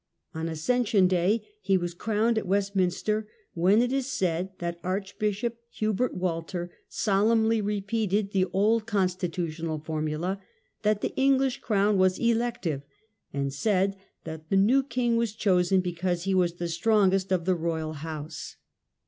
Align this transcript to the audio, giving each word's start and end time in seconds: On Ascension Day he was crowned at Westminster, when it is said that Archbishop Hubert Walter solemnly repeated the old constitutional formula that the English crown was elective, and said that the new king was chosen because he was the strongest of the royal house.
On 0.33 0.49
Ascension 0.49 1.07
Day 1.07 1.47
he 1.61 1.77
was 1.77 1.93
crowned 1.93 2.39
at 2.39 2.47
Westminster, 2.47 3.27
when 3.53 3.83
it 3.83 3.93
is 3.93 4.07
said 4.07 4.49
that 4.57 4.79
Archbishop 4.83 5.59
Hubert 5.69 6.15
Walter 6.15 6.71
solemnly 6.89 7.61
repeated 7.61 8.31
the 8.31 8.45
old 8.51 8.87
constitutional 8.87 9.77
formula 9.77 10.41
that 10.81 11.01
the 11.01 11.15
English 11.15 11.59
crown 11.61 11.99
was 11.99 12.17
elective, 12.17 12.81
and 13.31 13.53
said 13.53 13.95
that 14.23 14.49
the 14.49 14.57
new 14.57 14.81
king 14.81 15.17
was 15.17 15.35
chosen 15.35 15.81
because 15.81 16.23
he 16.23 16.33
was 16.33 16.53
the 16.55 16.67
strongest 16.67 17.31
of 17.31 17.45
the 17.45 17.53
royal 17.53 17.93
house. 17.93 18.55